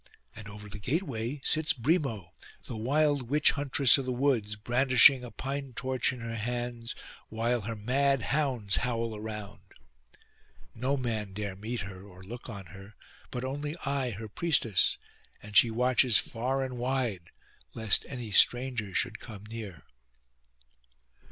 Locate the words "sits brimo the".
1.43-2.75